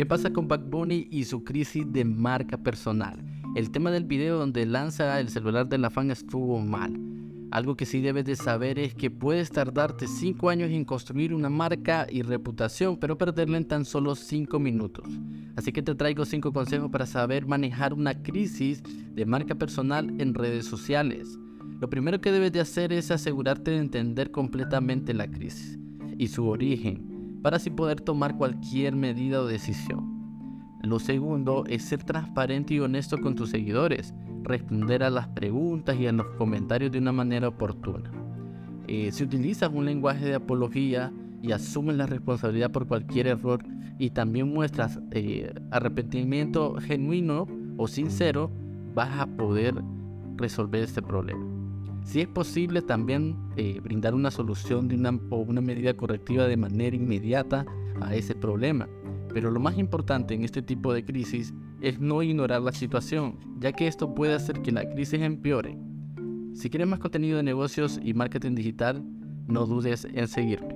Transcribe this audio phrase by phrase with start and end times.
[0.00, 3.22] ¿Qué pasa con Bad Bunny y su crisis de marca personal?
[3.54, 6.98] El tema del video donde lanza el celular de la fan estuvo mal.
[7.50, 11.50] Algo que sí debes de saber es que puedes tardarte 5 años en construir una
[11.50, 15.04] marca y reputación, pero perderla en tan solo 5 minutos.
[15.54, 20.32] Así que te traigo 5 consejos para saber manejar una crisis de marca personal en
[20.32, 21.38] redes sociales.
[21.78, 25.78] Lo primero que debes de hacer es asegurarte de entender completamente la crisis
[26.16, 27.09] y su origen,
[27.42, 30.20] para así poder tomar cualquier medida o decisión.
[30.82, 36.06] Lo segundo es ser transparente y honesto con tus seguidores, responder a las preguntas y
[36.06, 38.10] a los comentarios de una manera oportuna.
[38.88, 43.62] Eh, si utilizas un lenguaje de apología y asumes la responsabilidad por cualquier error
[43.98, 47.46] y también muestras eh, arrepentimiento genuino
[47.76, 48.50] o sincero,
[48.94, 49.74] vas a poder
[50.36, 51.44] resolver este problema.
[52.04, 56.56] Si es posible también eh, brindar una solución de una, o una medida correctiva de
[56.56, 57.66] manera inmediata
[58.00, 58.88] a ese problema.
[59.32, 63.72] Pero lo más importante en este tipo de crisis es no ignorar la situación, ya
[63.72, 65.78] que esto puede hacer que la crisis empeore.
[66.52, 69.04] Si quieres más contenido de negocios y marketing digital,
[69.46, 70.74] no dudes en seguirme.